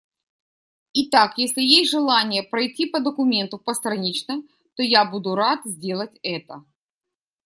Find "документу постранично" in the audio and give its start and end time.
3.01-4.41